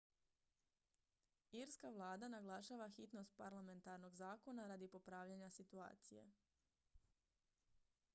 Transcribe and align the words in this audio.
irska 1.57 1.89
vlada 1.97 2.29
naglašava 2.33 2.87
hitnost 2.95 3.35
parlamentarnog 3.41 4.15
zakona 4.23 4.67
radi 4.73 4.87
popravljanja 4.95 5.49
situacije 5.59 6.25